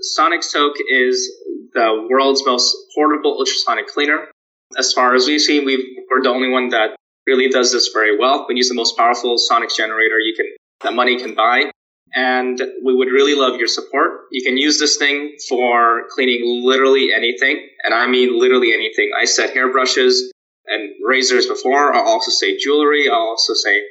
[0.00, 1.30] Sonic Soak is
[1.72, 4.28] the world's most portable ultrasonic cleaner.
[4.76, 6.96] As far as we've seen, we are the only one that
[7.26, 8.46] really does this very well.
[8.48, 10.46] We use the most powerful sonic generator you can
[10.82, 11.70] that money can buy
[12.14, 14.26] and we would really love your support.
[14.30, 19.10] You can use this thing for cleaning literally anything, and I mean literally anything.
[19.18, 20.30] I said hairbrushes
[20.66, 21.94] and razors before.
[21.94, 23.08] I'll also say jewelry.
[23.08, 23.82] I'll also say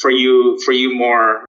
[0.00, 1.44] for you for you more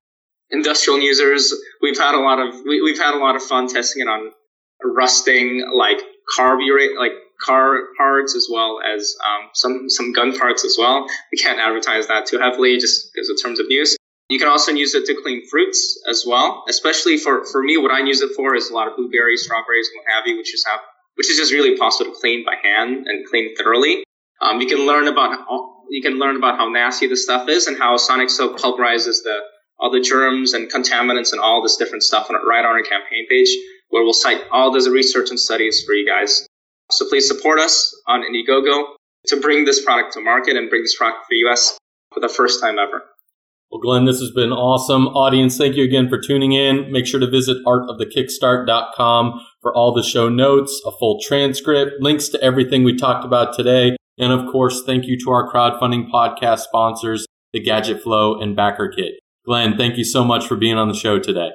[0.50, 4.02] industrial users, we've had a lot of we, have had a lot of fun testing
[4.02, 4.32] it on
[4.84, 6.00] rusting like
[6.38, 11.06] carburet like car parts as well as um, some some gun parts as well.
[11.32, 13.96] We can't advertise that too heavily just because of terms of use.
[14.30, 17.92] You can also use it to clean fruits as well, especially for, for me, what
[17.92, 20.54] I use it for is a lot of blueberries, strawberries, and what have you, which
[20.54, 20.80] is have,
[21.16, 24.04] which is just really possible to clean by hand and clean thoroughly.
[24.42, 27.68] Um, you can learn about how, you can learn about how nasty the stuff is
[27.68, 29.40] and how Sonic Soak pulverizes the
[29.84, 33.28] all the germs and contaminants and all this different stuff on, right on our campaign
[33.30, 33.50] page,
[33.90, 36.48] where we'll cite all the research and studies for you guys.
[36.90, 38.86] So please support us on Indiegogo
[39.28, 41.78] to bring this product to market and bring this product to the US
[42.14, 43.04] for the first time ever.
[43.72, 45.08] Well, Glen, this has been awesome.
[45.08, 46.90] Audience, thank you again for tuning in.
[46.90, 52.42] Make sure to visit artofthekickstart.com for all the show notes, a full transcript, links to
[52.42, 53.98] everything we talked about today.
[54.18, 59.16] And of course, thank you to our crowdfunding podcast sponsors, the Gadget Flow and BackerKit.
[59.46, 61.50] Glen, thank you so much for being on the show today.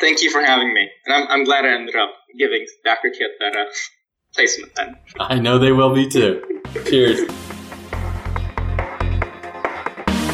[0.00, 0.88] Thank you for having me.
[1.06, 3.66] And I'm, I'm glad I ended up giving BackerKit that uh,
[4.34, 4.96] placement then.
[5.20, 6.42] I know they will be too.
[6.86, 7.28] Cheers.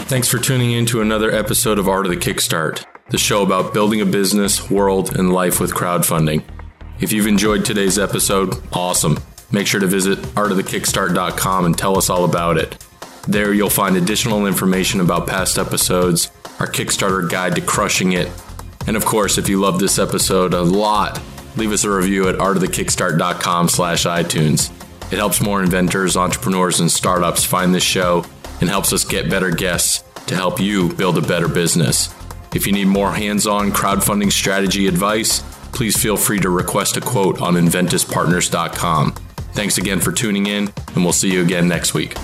[0.06, 3.74] Thanks for tuning in to another episode of Art of the Kickstart, the show about
[3.74, 6.42] building a business, world, and life with crowdfunding.
[7.00, 9.18] If you've enjoyed today's episode, awesome.
[9.52, 12.84] Make sure to visit artofthekickstart.com and tell us all about it.
[13.28, 18.30] There you'll find additional information about past episodes, our Kickstarter guide to crushing it,
[18.86, 21.20] and of course, if you love this episode a lot,
[21.56, 24.70] leave us a review at artofthekickstart.com slash iTunes.
[25.12, 28.24] It helps more inventors, entrepreneurs, and startups find this show
[28.60, 32.14] and helps us get better guests to help you build a better business.
[32.54, 35.42] If you need more hands on crowdfunding strategy advice,
[35.72, 39.12] please feel free to request a quote on enventyspartners.com.
[39.52, 42.14] Thanks again for tuning in, and we'll see you again next week.